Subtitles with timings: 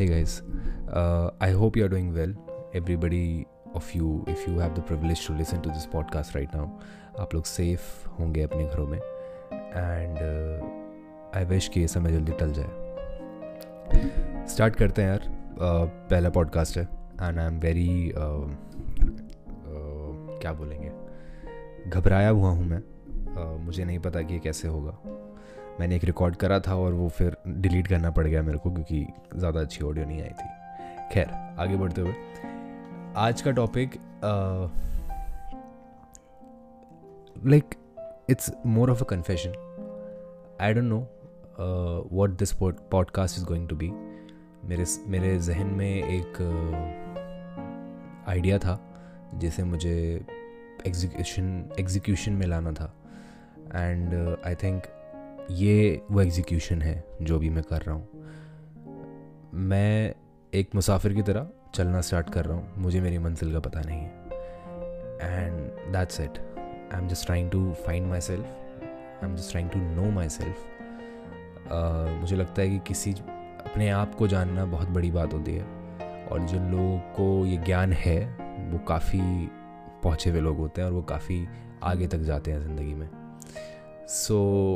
[0.00, 0.42] Hey guys,
[0.90, 2.32] uh, I hope you are doing well.
[2.72, 6.68] Everybody of you, if you have the privilege to listen to this podcast right now,
[7.20, 10.18] आप लोग safe होंगे अपने घरों में and
[11.36, 16.78] I wish कि ये समय जल्दी टल जाए स्टार्ट करते हैं यार uh, पहला पॉडकास्ट
[16.78, 16.84] है
[17.22, 18.12] एंड आई एम वेरी
[20.40, 20.92] क्या बोलेंगे
[21.90, 24.98] घबराया हुआ हूँ मैं uh, मुझे नहीं पता कि ये कैसे होगा
[25.80, 29.06] मैंने एक रिकॉर्ड करा था और वो फिर डिलीट करना पड़ गया मेरे को क्योंकि
[29.36, 30.48] ज़्यादा अच्छी ऑडियो नहीं आई थी।
[31.12, 32.14] खैर आगे बढ़ते हुए।
[33.16, 33.94] आज का topic
[37.46, 37.74] like
[38.30, 39.50] it's more of a confession
[40.60, 41.00] I don't know
[42.12, 43.90] what this podcast is going to be
[44.64, 46.40] मेरे मेरे जहन में एक
[48.28, 48.94] आइडिया uh, था
[49.34, 50.26] जिसे मुझे
[50.86, 52.94] एग्जीक्यूशन एग्जीक्यूशन में लाना था।
[53.74, 54.82] एंड आई थिंक
[55.50, 58.08] ये वो एग्जीक्यूशन है जो भी मैं कर रहा हूँ।
[59.60, 60.14] मैं
[60.52, 64.00] एक मुसाफिर की तरह चलना स्टार्ट कर रहा हूँ। मुझे मेरी मंजिल का पता नहीं
[64.00, 64.10] है।
[65.22, 66.38] And that's it
[66.92, 70.66] I am just trying to find myself I am just trying to know myself
[72.20, 75.64] मुझे लगता है कि किसी अपने आप को जानना बहुत बड़ी बात होती है।
[76.26, 78.18] और जिन लोगों को ये ज्ञान है,
[78.70, 79.20] वो काफ़ी
[80.02, 81.46] पहुँचे हुए लोग होते हैं और वो काफ़ी
[81.82, 83.08] आगे तक जाते हैं ज़िंदगी में।
[84.10, 84.34] सो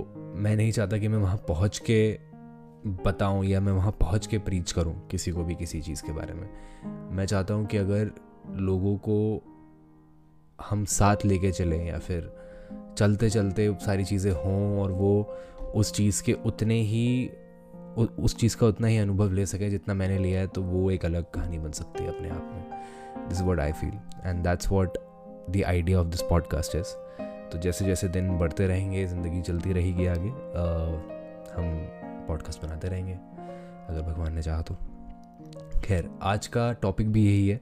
[0.08, 2.18] so, मैं नहीं चाहता कि मैं वहाँ पहुँच के
[2.86, 6.34] बताऊँ या मैं वहाँ पहुँच के प्रीच करूँ किसी को भी किसी चीज़ के बारे
[6.34, 6.50] में।
[7.16, 8.10] मैं चाहता हूँ कि अगर
[8.50, 9.42] लोगों को
[10.68, 12.36] हम साथ लेके चलें या फिर
[12.98, 15.38] चलते चलते सारी चीज़ें हों और वो
[15.74, 17.30] उस चीज़ के उतने ही
[17.98, 20.90] उ, उस चीज़ का उतना ही अनुभव ले सकें जितना मैंने लिया है तो वो
[20.90, 23.92] एक अलग कहानी बन सकती है अपने आप में। This what I feel
[24.27, 24.98] and that's what
[25.50, 27.03] the idea of this podcast is
[27.55, 30.62] तो जैसे जैसे दिन बढ़ते रहेंगे ज़िंदगी चलती रहेगी आगे आ,
[31.56, 31.66] हम
[32.28, 34.74] पॉडकास्ट बनाते रहेंगे अगर भगवान ने चाहा तो।
[35.80, 37.61] खैर आज का टॉपिक भी यही है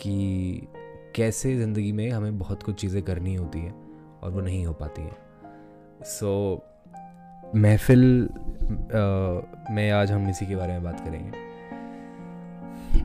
[0.00, 0.66] कि
[1.14, 3.74] कैसे ज़िंदगी में हमें बहुत कुछ चीज़ें करनी होती हैं
[4.22, 5.16] और वो नहीं हो पाती हैं।
[6.04, 8.28] सो so, महफिल
[9.70, 11.30] में आज हम इसी के बारे में बात करेंगे।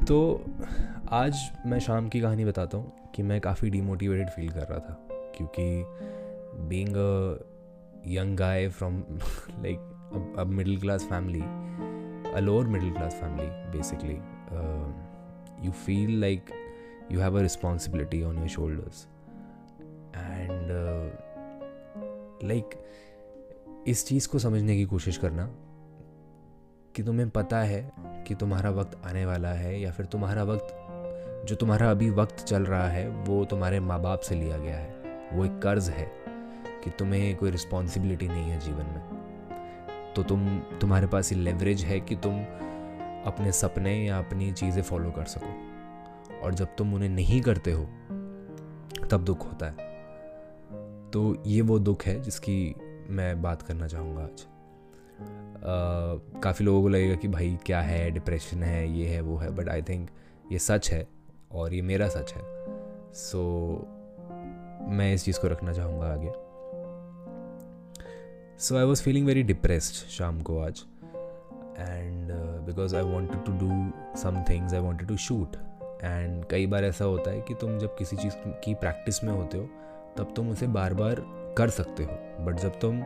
[0.05, 0.45] तो
[1.11, 5.05] आज मैं शाम की कहानी बताता हूँ कि मैं काफ़ी डीमोटिवेटेड फील कर रहा था।
[5.39, 5.83] क्योंकि
[6.67, 6.95] being
[8.07, 9.03] young guy from
[9.59, 11.41] like a middle class family
[12.31, 14.19] a lower middle class family basically
[15.65, 16.49] you feel like
[17.09, 19.07] have a responsibility on your shoulders.
[20.13, 21.07] And uh,
[22.51, 22.75] like
[23.87, 25.45] इस चीज़ को समझने की कोशिश करना
[26.95, 30.67] कि तुम्हें पता है कि तुम्हारा वक्त आने वाला है या फिर तुम्हारा वक्त
[31.47, 34.98] जो तुम्हारा अभी वक्त चल रहा है वो तुम्हारे माँ बाप से लिया गया है।
[35.33, 36.11] वो एक कर्ज है
[36.83, 41.99] कि तुम्हें कोई रिस्पॉन्सिबिलिटी नहीं है जीवन में। तो तुम तुम्हारे पास ये लेवरेज है
[41.99, 42.39] कि तुम
[43.25, 47.83] अपने सपने या अपनी चीज़ें फॉलो कर सको। और जब तुम उन्हें नहीं करते हो
[49.11, 49.87] तब दुख होता है।
[51.11, 52.75] तो ये वो दुख है जिसकी
[53.09, 54.45] मैं बात करना चाहूँगा आज।
[56.43, 59.69] काफ़ी लोगों को लगेगा कि भाई क्या है डिप्रेशन है ये है वो है बट
[59.69, 60.09] आई थिंक
[60.51, 61.07] ये सच है
[61.51, 62.41] और ये मेरा सच है।
[63.13, 63.41] सो
[63.77, 63.98] so,
[64.81, 66.31] मैं इस चीज़ को रखना चाहूँगा आगे।
[68.59, 70.83] So I was feeling very depressed शाम को आज।
[71.79, 72.31] And
[72.65, 75.55] because I wanted to do some things I wanted to shoot
[76.03, 79.57] and कई बार ऐसा होता है कि तुम जब किसी चीज़ की प्रैक्टिस में होते
[79.57, 79.69] हो,
[80.17, 81.23] तब तुम उसे बार बार
[81.57, 83.01] कर सकते हो। बट जब तुम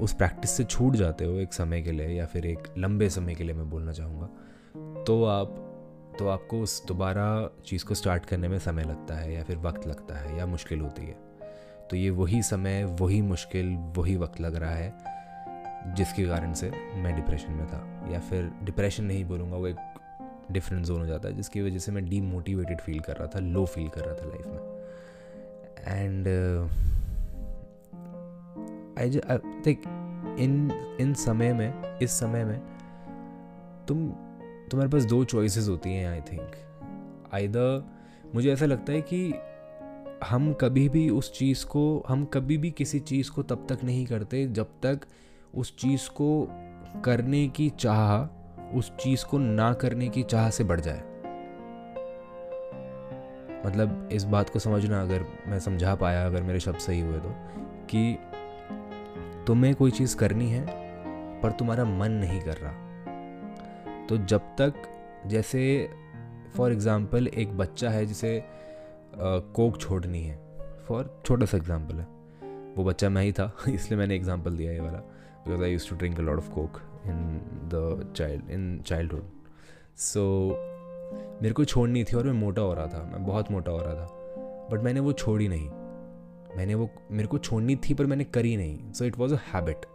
[0.00, 3.34] उस प्रैक्टिस से छूट जाते हो एक समय के लिए या फिर एक लंबे समय
[3.34, 4.28] के लिए मैं बोलना चाहूँगा
[5.04, 5.69] तो आप
[6.18, 9.86] तो आपको उस दोबारा चीज़ को स्टार्ट करने में समय लगता है या फिर वक्त
[9.86, 11.16] लगता है या मुश्किल होती है।
[11.90, 14.94] तो ये वही समय, वही मुश्किल, वही वक्त लग रहा है,
[15.94, 19.76] जिसके कारण से मैं डिप्रेशन में था। या फिर डिप्रेशन नहीं बोलूँगा, वो एक
[20.50, 23.66] डिफरेंट जोन हो जाता है, जिसकी वजह से मैं डीमोटिवेटेड फील कर रहा था लो
[23.66, 24.80] फील कर रहा था लाइफ में।
[25.98, 26.28] एंड
[28.98, 29.10] आई
[29.64, 29.78] देख,
[30.40, 32.60] इन इन समय में, इस समय में
[33.88, 34.12] तुम
[34.70, 37.84] तुम्हारे पास दो चॉइसेस होती हैं आई थिंक आइदर
[38.34, 39.32] मुझे ऐसा लगता है कि
[40.24, 44.06] हम कभी भी उस चीज़ को, हम कभी भी किसी चीज़ को तब तक नहीं
[44.06, 45.00] करते जब तक
[45.54, 46.48] उस चीज़ को
[47.04, 51.02] करने की चाह, उस चीज़ को ना करने की चाह से बढ़ जाए।
[53.66, 57.34] मतलब इस बात को समझना अगर मैं समझा पाया, अगर मेरे शब्द सही हुए तो
[57.90, 58.18] कि
[59.46, 60.66] तुम्हें कोई चीज़ करनी है,
[61.40, 62.89] पर तुम्हारा मन नहीं कर रहा।
[64.10, 64.82] तो जब तक
[65.26, 65.60] जैसे
[66.56, 68.42] फॉर एग्ज़ाम्पल एक बच्चा है जिसे
[69.16, 70.38] कोक छोड़नी है
[70.88, 72.06] फॉर छोटा सा एग्ज़ाम्पल है।
[72.76, 74.98] वो बच्चा मैं ही था, इसलिए मैंने एग्ज़ाम्पल दिया ये वाला
[75.46, 77.40] because I use to drink a lot of coke in
[77.74, 79.28] the child in childhood
[79.96, 80.24] so
[81.42, 83.94] मेरे को छोड़नी थी और मैं मोटा हो रहा था, मैं बहुत मोटा हो रहा
[83.94, 85.68] था बट मैंने वो छोड़ी नहीं।
[86.56, 89.86] मैंने वो, मेरे को छोड़नी थी पर मैंने करी नहीं so it was a habit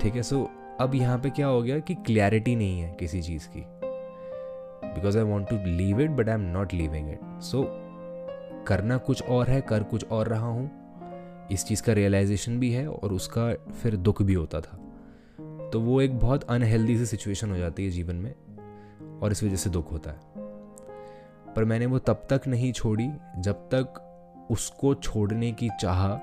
[0.00, 0.48] ठीक है सो
[0.80, 3.64] अब यहाँ पे क्या हो गया कि क्लैरिटी नहीं है किसी चीज़ की।
[4.94, 7.64] Because I want to leave it but I am not leaving it so
[8.66, 12.88] करना कुछ और है, कर कुछ और रहा हूँ। इस चीज़ का रियलाइजेशन भी है
[12.88, 14.76] और उसका फिर दुख भी होता था।
[15.72, 18.34] तो वो एक बहुत अनहेल्दी सी सिचुएशन हो जाती है जीवन में
[19.22, 20.18] और इस वजह से दुख होता है।
[21.54, 24.06] पर मैंने वो तब तक नहीं छोड़ी जब तक
[24.50, 26.14] उसको छोड़ने की चाह,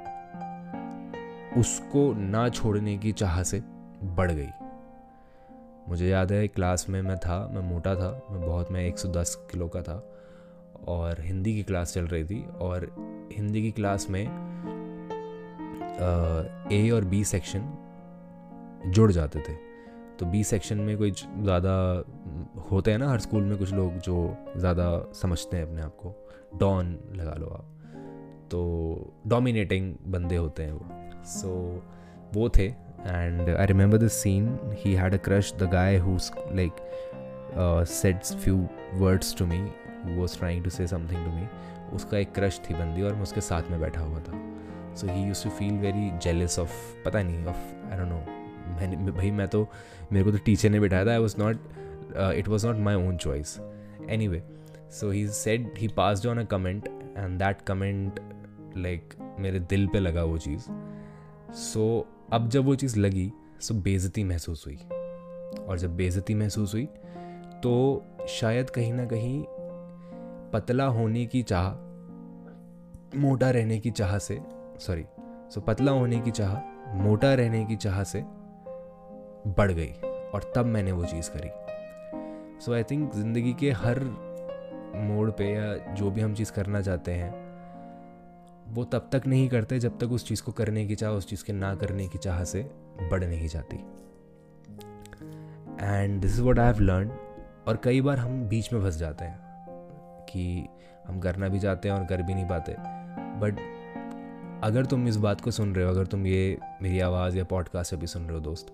[1.59, 3.61] उसको ना छोड़ने की चाह से
[4.03, 4.49] बढ़ गई।
[5.89, 9.67] मुझे याद है क्लास में मैं था मैं मोटा था मैं बहुत मैं 110 किलो
[9.67, 10.03] का था
[10.87, 12.89] और हिंदी की क्लास चल रही थी और
[13.33, 14.23] हिंदी की क्लास में
[16.71, 17.73] ए और बी सेक्शन
[18.87, 19.53] जुड़ जाते थे।
[20.19, 21.73] तो बी सेक्शन में कोई ज़्यादा
[22.71, 26.13] होते हैं ना हर स्कूल में कुछ लोग जो ज़्यादा समझते हैं अपने आप को।
[26.57, 27.73] डॉन लगा लो आप।
[28.51, 30.87] तो डोमिनेटिंग बंदे होते हैं वो।
[31.25, 35.97] सो so, वो थे। And I remember this scene he had a crush the guy
[35.97, 36.71] whose like
[37.87, 39.59] sets few words to me
[40.05, 41.47] was trying to say something to me
[41.93, 44.43] उसका एक क्रश थी बंदी और मैं उसके साथ में बैठा हुआ था।
[44.95, 46.71] So he use to feel very jealous of
[47.05, 48.23] पता नहीं ऑफ़ आई डोंट नो
[48.75, 49.67] मैंने, भाई मैं तो
[50.11, 51.55] मेरे को तो टीचर ने बिठाया था I was not
[52.37, 53.57] it was not my own choice
[54.27, 54.43] anyway
[54.91, 58.19] so he said he pass on a comment and that comment
[58.77, 60.65] like मेरे दिल पे लगा वो चीज़।
[61.51, 64.75] सो so, अब जब वो चीज़ लगी सो so बेज़ती महसूस हुई।
[65.67, 66.85] और जब बेज़ती महसूस हुई
[67.63, 69.45] तो शायद कहीं ना कहीं
[70.53, 71.69] पतला होने की चाह
[73.19, 74.39] मोटा रहने की चाह से
[74.79, 75.05] सॉरी
[75.53, 76.57] सो पतला होने की चाह
[76.93, 78.23] मोटा रहने की चाह से
[79.47, 79.93] बढ़ गई।
[80.27, 81.49] और तब मैंने वो चीज़ करी।
[82.65, 83.99] सो आई थिंक ज़िंदगी के हर
[84.95, 87.46] मोड़ पे या जो भी हम चीज़ करना चाहते हैं
[88.69, 91.43] वो तब तक नहीं करते जब तक उस चीज़ को करने की चाह, उस चीज़
[91.45, 92.61] के ना करने की चाह से
[93.11, 93.75] बढ़ नहीं जाती।
[95.81, 97.11] And this is what I have learn
[97.67, 100.67] और कई बार हम बीच में फंस जाते हैं कि
[101.07, 102.75] हम करना भी चाहते हैं और कर भी नहीं पाते।
[103.39, 103.59] बट
[104.63, 107.93] अगर तुम इस बात को सुन रहे हो, अगर तुम ये मेरी आवाज़ या पॉडकास्ट
[107.93, 108.73] अभी सुन रहे हो दोस्त,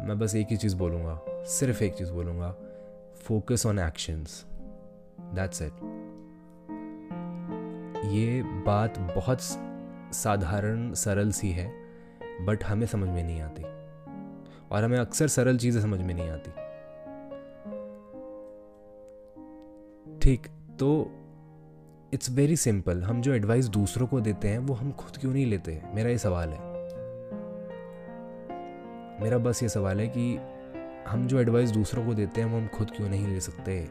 [0.00, 2.54] मैं बस एक ही चीज़ बोलूँगा, सिर्फ़ एक चीज़ बोलूँगा
[3.16, 4.44] focus on actions
[5.20, 5.80] that's it
[8.04, 9.38] ये बात बहुत
[10.12, 11.72] साधारण, सरल सी है
[12.40, 13.62] बट हमें समझ में नहीं आती।
[14.70, 16.50] और हमें अक्सर सरल चीज़ें समझ में नहीं आती।
[20.18, 20.46] ठीक
[20.78, 21.10] तो
[22.14, 25.46] इट्स वेरी सिंपल हम जो एडवाइस दूसरों को देते हैं, वो हम खुद क्यों नहीं
[25.46, 25.72] लेते?
[25.72, 26.60] हैं मेरा ये सवाल है।
[29.20, 30.38] मेरा बस ये सवाल है कि
[31.08, 33.88] हम जो एडवाइस दूसरों को देते हैं, वो हम खुद क्यों नहीं ले सकते?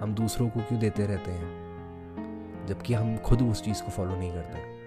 [0.00, 1.67] हम दूसरों को क्यों देते रहते हैं?
[2.68, 4.78] जबकि हम खुद उस चीज़ को फॉलो नहीं करते।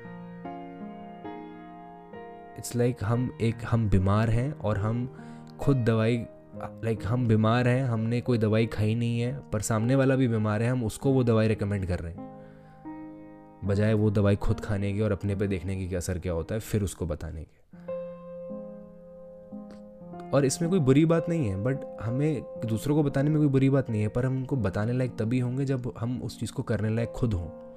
[2.57, 5.17] इट्स लाइक like हम एक, हम बीमार हैं और हम
[5.59, 6.25] खुद दवाई
[6.55, 10.27] लाइक like हम बीमार हैं, हमने कोई दवाई खाई नहीं है, पर सामने वाला भी
[10.27, 12.41] बीमार है, हम उसको वो दवाई रिकमेंड कर रहे हैं।
[13.65, 16.61] बजाय वो दवाई खुद खाने की और अपने पे देखने की असर क्या होता है,
[16.61, 17.61] फिर उसको बताने के।
[20.31, 23.69] और इसमें कोई बुरी बात नहीं है बट हमें दूसरों को बताने में कोई बुरी
[23.69, 26.63] बात नहीं है, पर हम उनको बताने लायक तभी होंगे जब हम उस चीज़ को
[26.63, 27.70] करने लायक खुद हों।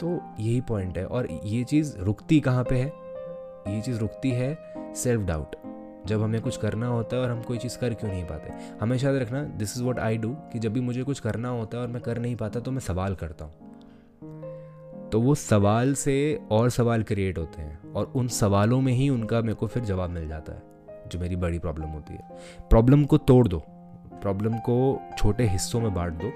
[0.00, 2.92] तो यही पॉइंट है। और ये चीज़ रुकती कहाँ पे है?
[3.74, 4.58] ये चीज़ रुकती है
[4.94, 5.56] सेल्फ डाउट
[6.06, 8.52] जब हमें कुछ करना होता है और हम कोई चीज़ कर क्यों नहीं पाते?
[8.80, 11.76] हमेशा याद रखना this is what I do कि जब भी मुझे कुछ करना होता
[11.76, 13.54] है और मैं कर नहीं पाता तो मैं सवाल करता हूँ।
[15.12, 19.40] तो वो सवाल से और सवाल क्रिएट होते हैं और उन सवालों में ही उनका
[19.40, 20.62] मेरे को फिर जवाब मिल जाता है,
[21.08, 22.28] जो मेरी बड़ी प्रॉब्लम होती है।
[22.70, 23.62] प्रॉब्लम को तोड़ दो।
[24.22, 26.32] प्रॉब्लम को छोटे हिस्सों में बांट दो।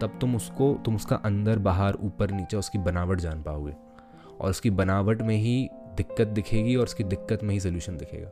[0.00, 3.74] तब तुम उसको, तुम उसका अंदर, बाहर, ऊपर, नीचे, उसकी बनावट जान पाओगे।
[4.40, 8.28] और उसकी बनावट में ही दिक्कत दिखेगी और उसकी दिक्कत में ही सोल्यूशन दिखेगा।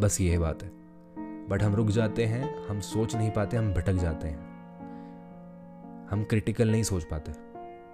[0.00, 0.70] बस ये बात है।
[1.48, 4.52] बट हम रुक जाते हैं, हम सोच नहीं पाते, हम भटक जाते हैं।
[6.10, 7.32] हम क्रिटिकल नहीं सोच पाते।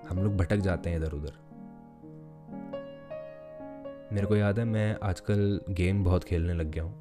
[0.08, 1.32] हम लोग भटक जाते हैं इधर उधर।
[4.12, 6.94] मेरे को याद है, मैं आजकल गेम बहुत खेलने लग गया हूँ।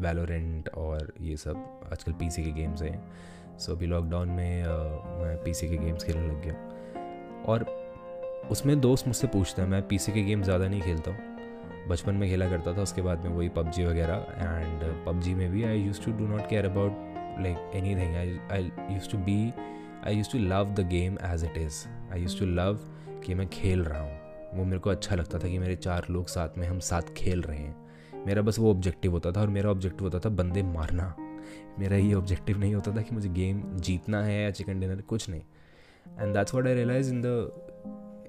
[0.00, 5.68] वैलोरेंट और ये सब आजकल पीसी के गेम्स हैं। सो अभी लॉकडाउन में मैं पीसी
[5.68, 7.64] के गेम्स खेलने लग गया। और
[8.50, 12.28] उसमें दोस्त मुझसे पूछते हैं, मैं पीसी के गेम ज़्यादा नहीं खेलता हूँ। बचपन में
[12.28, 16.00] खेला करता था, उसके बाद में वही पबजी वगैरह एंड पबजी में भी I use
[16.04, 18.14] to do not care about like anything
[18.52, 19.52] I use to be
[20.06, 22.78] I use to love the game as it is I use to love
[23.24, 24.18] कि मैं खेल रहा हूँ।
[24.54, 27.42] वो मेरे को अच्छा लगता था कि मेरे चार लोग साथ में हम साथ खेल
[27.42, 27.89] रहे हैं।
[28.26, 31.14] मेरा बस वो ऑब्जेक्टिव होता था और मेरा ऑब्जेक्टिव होता था बंदे मारना।
[31.78, 35.28] मेरा ये ऑब्जेक्टिव नहीं होता था कि मुझे गेम जीतना है या चिकन डिनर कुछ
[35.28, 35.40] नहीं।
[36.18, 37.26] And that's what I realize in the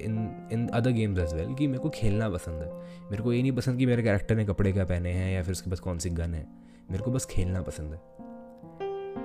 [0.02, 2.74] in in other games as well कि मेरे को खेलना पसंद है।
[3.12, 5.52] मेरे को ये नहीं पसंद कि मेरे कैरेक्टर ने कपड़े क्या पहने हैं या फिर
[5.52, 6.48] उसके पास कौन सी गन है।
[6.92, 8.02] मेरे को बस खेलना पसंद है।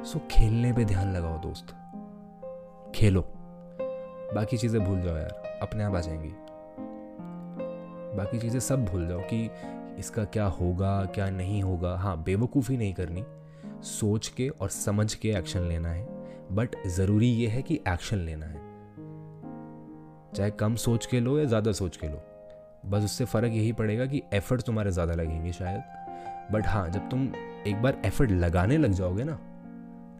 [0.04, 1.66] सो so, खेलने पे ध्यान लगाओ दोस्त।
[2.94, 3.20] खेलो।
[4.34, 6.32] बाकी चीज़ें भूल जाओ यार। अपने आप आ जाएँगी।
[8.16, 9.50] बाकी चीज़ें सब भूल जाओ कि
[9.98, 11.96] इसका क्या होगा, क्या नहीं होगा?
[11.96, 13.24] हाँ बेवकूफ़ी नहीं करनी।
[13.84, 16.04] सोच के और समझ के एक्शन लेना है।
[16.52, 18.64] बट ज़रूरी ये है कि एक्शन लेना है।
[20.34, 22.22] चाहे कम सोच के लो या ज़्यादा सोच के लो।
[22.86, 27.26] बस उससे फ़र्क यही पड़ेगा कि एफर्ट तुम्हारे ज़्यादा लगेंगे शायद। बट हाँ जब तुम
[27.66, 29.38] एक बार एफर्ट लगाने लग जाओगे ना,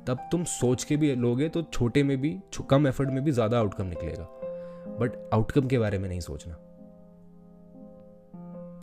[0.07, 2.39] तब तुम सोच के भी लोगे तो छोटे में भी
[2.71, 4.29] कम एफर्ट में भी ज़्यादा आउटकम निकलेगा।
[5.01, 6.55] बट आउटकम के बारे में नहीं सोचना।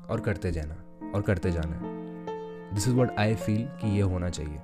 [0.10, 0.83] और करते जाना।
[1.16, 4.62] और करते जाना है। This is what I feel कि ये होना चाहिए।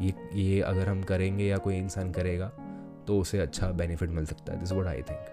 [0.00, 2.48] ये ये अगर हम करेंगे या कोई इंसान करेगा
[3.06, 5.24] तो उसे अच्छा बेनिफिट मिल सकता है। This what I think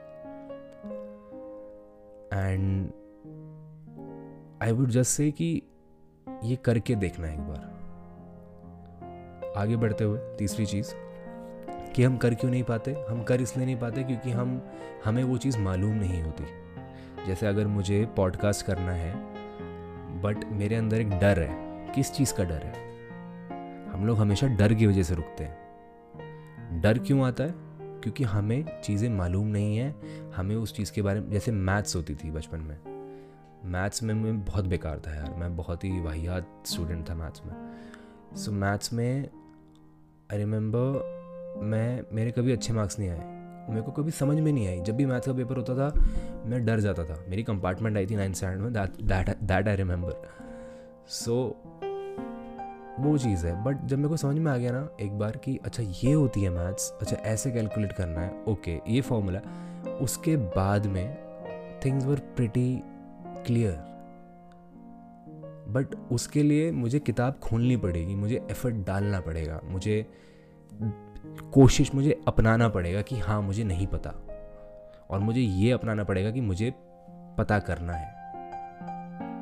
[2.33, 2.91] and
[4.63, 5.61] I would just say कि
[6.43, 7.79] ये करके देखना एक बार।
[9.57, 10.93] आगे बढ़ते हुए, तीसरी चीज़,
[11.95, 12.95] कि हम कर क्यों नहीं पाते?
[13.09, 14.61] हम कर इसलिए नहीं पाते क्योंकि हम,
[15.05, 16.43] हमें वो चीज़ मालूम नहीं होती।
[17.27, 19.38] जैसे अगर मुझे पॉडकास्ट करना है
[20.21, 21.55] बट मेरे अंदर एक डर है।
[21.95, 22.73] किस चीज़ का डर है?
[23.89, 25.69] हम लोग हमेशा डर की वजह से रुकते हैं।
[26.81, 27.53] डर क्यों आता है?
[27.81, 29.95] क्योंकि हमें चीज़ें मालूम नहीं है।
[30.35, 32.77] हमें उस चीज़ के बारे में जैसे मैथ्स होती थी बचपन में।
[33.65, 37.75] मैथ्स में मैं बहुत बेकार था यार। मैं बहुत ही वाहियात स्टूडेंट था मैथ्स में।
[38.35, 39.29] सो so, मैथ्स में
[40.31, 41.19] आई रिमेंबर
[41.63, 44.95] मैं मेरे कभी अच्छे मार्क्स नहीं आए। मेरे को कभी समझ में नहीं आई। जब
[44.95, 45.93] भी मैथ्स का पेपर होता था
[46.49, 50.21] मैं डर जाता था। मेरी कंपार्टमेंट आई थी नाइन्थ स्टैंड में दैट आई रिमेंबर
[51.09, 51.35] सो
[52.99, 55.59] वो चीज़ है। बट जब मेरे को समझ में आ गया ना एक बार कि
[55.65, 59.39] अच्छा ये होती है मैथ्स अच्छा ऐसे कैलकुलेट करना है ओके ये फॉर्मूला
[60.01, 61.17] उसके बाद में
[61.85, 62.81] things were pretty
[63.45, 63.77] clear
[65.69, 70.05] but उसके लिए मुझे किताब खोलनी पड़ेगी, मुझे एफर्ट डालना पड़ेगा, मुझे
[71.53, 74.13] कोशिश, मुझे अपनाना पड़ेगा कि हाँ मुझे नहीं पता।
[75.09, 76.73] और मुझे ये अपनाना पड़ेगा कि मुझे
[77.37, 78.19] पता करना है।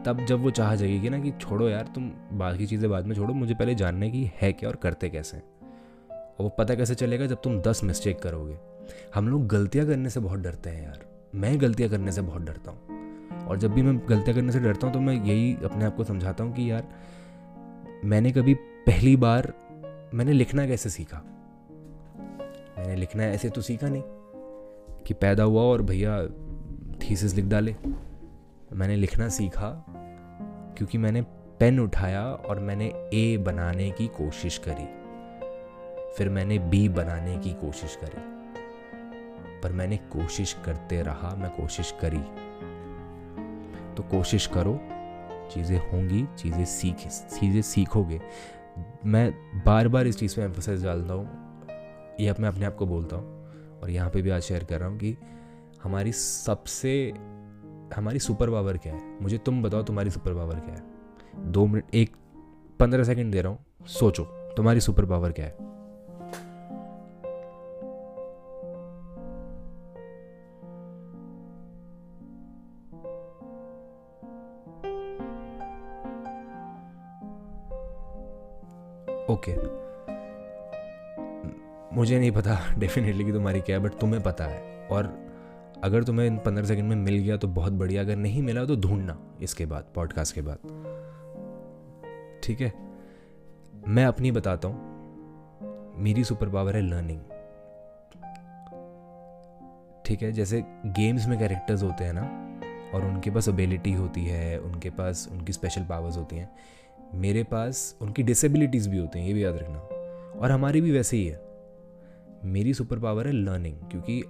[0.03, 3.33] तब जब वो चाह जाएगी ना कि छोड़ो यार, तुम बाकी चीज़ें बाद में छोड़ो,
[3.33, 5.37] मुझे पहले जानने की है क्या और करते कैसे?
[6.11, 8.57] और वो पता कैसे चलेगा जब तुम दस मिस्टेक करोगे।
[9.15, 11.05] हम लोग गलतियाँ करने से बहुत डरते हैं यार।
[11.35, 12.79] मैं गलतियाँ करने से बहुत डरता हूँ।
[13.47, 16.03] और जब भी मैं गलतियाँ करने से डरता हूँ तो मैं यही अपने आप को
[16.03, 16.87] समझाता हूँ कि यार,
[18.05, 19.53] मैंने कभी पहली बार
[20.13, 21.17] मैंने लिखना कैसे सीखा?
[22.77, 24.03] मैंने लिखना ऐसे तो सीखा नहीं।
[25.07, 26.27] कि पैदा हुआ और भैया
[26.97, 27.75] थीसिस लिख डाले।
[28.73, 29.85] मैंने लिखना सीखा
[30.77, 31.21] क्योंकि मैंने
[31.59, 34.85] पेन उठाया और मैंने ए बनाने की कोशिश करी।
[36.17, 38.37] फिर मैंने बी बनाने की कोशिश करी।
[39.63, 42.23] पर मैंने कोशिश करते रहा, मैं कोशिश करी।
[43.95, 44.79] तो कोशिश करो,
[45.53, 46.95] चीज़ें होंगी, चीज़ें सीख,
[47.39, 48.21] चीज़ें सीखोगे।
[49.05, 49.33] मैं
[49.65, 51.25] बार बार इस चीज़ पे एम्फोसाइज डालता हूँ।
[52.19, 53.36] ये मैं अपने आप को बोलता हूँ।
[53.83, 55.17] और यहाँ पे भी आज शेयर कर रहा हूँ कि
[55.83, 57.09] हमारी सबसे,
[57.95, 59.21] हमारी सुपर पावर क्या है?
[59.21, 60.83] मुझे तुम बताओ तुम्हारी सुपर पावर क्या है?
[61.51, 62.15] दो मिनट, एक,
[62.79, 64.23] पंद्रह सेकंड दे रहा हूँ। सोचो,
[64.57, 65.67] तुम्हारी सुपर पावर क्या है?
[79.29, 79.66] Okay okay.
[81.97, 85.27] मुझे नहीं पता डेफिनेटली कि तुम्हारी क्या है बट तुम्हें पता है। और
[85.83, 88.75] अगर तुम्हें इन पंद्रह सेकंड में मिल गया तो बहुत बढ़िया, अगर नहीं मिला तो
[88.75, 90.57] ढूंढना इसके बाद पॉडकास्ट के बाद।
[92.43, 92.73] ठीक है?
[93.87, 94.97] मैं अपनी बताता हूँ।
[95.97, 97.19] मेरी सुपर पावर है लर्निंग
[100.05, 100.31] ठीक है?
[100.31, 102.21] जैसे गेम्स में कैरेक्टर्स होते हैं ना,
[102.97, 106.49] और उनके पास एबिलिटी होती है, उनके पास उनकी स्पेशल पावर्स होती हैं,
[107.13, 109.79] मेरे पास उनकी डिसेबिलिटीज़ भी होती हैं, ये भी याद रखना।
[110.39, 111.46] और हमारी भी वैसे ही है।
[112.45, 114.21] मेरी सुपर पावर है लर्निंग क्योंकि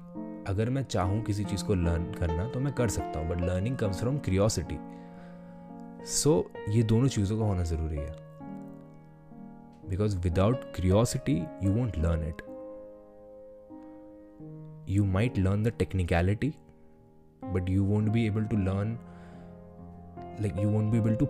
[0.47, 3.77] अगर मैं चाहूँ किसी चीज़ को लर्न करना तो मैं कर सकता हूँ but learning
[3.77, 4.77] comes from curiosity
[6.05, 8.15] so ये दोनों चीज़ों का होना ज़रूरी है।
[9.89, 12.41] Because without curiosity you won't learn it
[14.89, 16.53] you might learn the technicality
[17.43, 18.97] but you won't be able to learn
[20.41, 21.25] like you won't be able to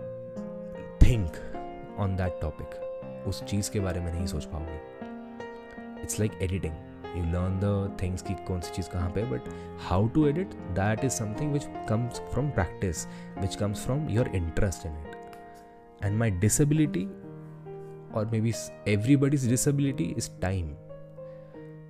[1.06, 4.97] think on that topic उस चीज़ के बारे में नहीं सोच पाओगे।
[6.02, 6.74] It's like editing
[7.16, 9.48] you learn the things की कौन सी चीज़ कहाँ पे but
[9.80, 13.06] how to edit that is something which comes from practice
[13.38, 17.06] which comes from your interest in it and my my
[18.16, 18.52] और maybe
[18.88, 20.74] everybody's disability is time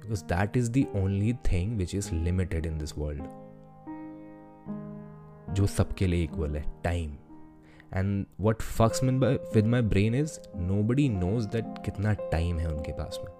[0.08, 3.26] because that is the only thing which is limited in this world.
[5.54, 7.12] जो सबके लिए equal है time
[7.94, 10.38] and what fucks with my brain is
[10.82, 13.32] nobody knows that कितना time है उनके पास में.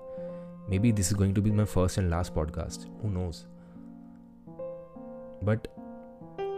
[0.78, 3.42] Maybe this is going to be my first and last podcast who knows
[5.44, 5.66] but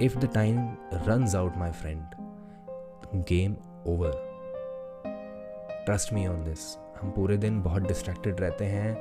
[0.02, 0.58] if the time
[0.94, 4.12] runs out my friend game over
[5.86, 8.92] trust me on this हम पूरे दिन बहुत distracted रहते हैं।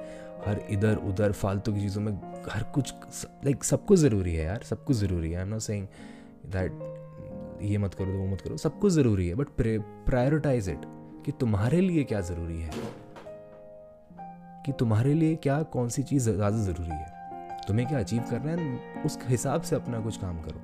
[0.45, 2.11] हर इधर उधर फालतू की चीज़ों में
[2.51, 2.93] हर कुछ
[3.45, 5.87] लाइक सब कुछ ज़रूरी है यार। सब कुछ ज़रूरी है। I am not saying
[6.45, 9.47] that ये मत करो तो वो मत करो। सब कुछ ज़रूरी है बट
[10.05, 10.81] प्रायोरिटाइज इट
[11.25, 12.71] कि तुम्हारे लिए क्या ज़रूरी है।
[14.65, 17.17] कि तुम्हारे लिए क्या, कौन सी चीज़ ज़्यादा ज़रूरी है?
[17.67, 19.03] तुम्हें क्या अचीव करना है?
[19.03, 20.61] उस हिसाब से अपना कुछ काम करो।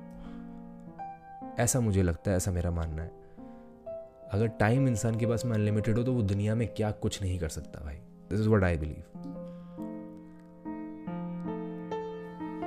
[1.58, 3.10] ऐसा मुझे लगता है, ऐसा मेरा मानना है।
[4.32, 7.38] अगर टाइम इंसान के पास में अनलिमिटेड हो तो वो दुनिया में क्या कुछ नहीं
[7.38, 7.94] कर सकता भाई।
[8.30, 9.02] This is what I believe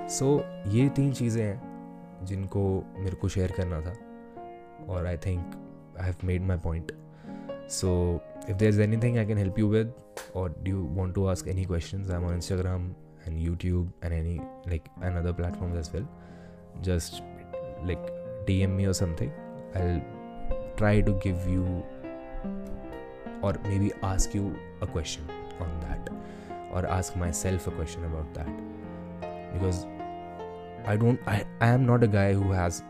[0.09, 0.27] so
[0.67, 2.62] ये तीन चीज़ें हैं, जिनको
[2.98, 3.93] मेरे को शेयर करना था।
[4.89, 5.55] और I think
[6.00, 6.91] I have made my point
[7.71, 7.89] so
[8.50, 9.94] if there's anything I can help you with,
[10.34, 12.94] or do you want to ask any questions, I'm on Instagram
[13.25, 16.08] and YouTube and any like and other platforms as well.
[16.82, 17.22] Just
[17.84, 18.12] like
[18.48, 19.32] DM me or something.
[19.75, 20.01] I'll
[20.77, 21.84] try to give you
[23.44, 25.29] or maybe ask you a question
[25.60, 26.10] on that
[26.72, 28.50] or ask myself a question about that.
[29.53, 29.86] Because
[30.86, 32.82] i don't i, I am not a guy who has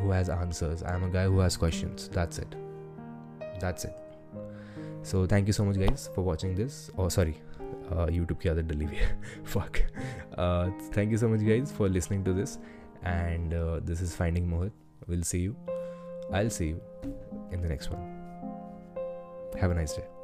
[0.00, 0.82] who has answers.
[0.82, 2.08] I am a guy who has questions.
[2.08, 2.54] That's it.
[3.60, 4.11] That's it
[5.02, 6.90] so thank you so much guys for watching this.
[6.98, 7.40] Oh sorry.
[7.90, 8.88] Uh, youtube ki adat dali
[9.44, 9.82] fuck.
[10.38, 12.58] Uh, thank you so much guys for listening to this.
[13.02, 14.72] And uh, this is finding mohit.
[15.08, 15.56] We'll see you.
[16.32, 16.80] I'll see you
[17.50, 18.02] in the next one.
[19.60, 20.21] Have a nice day.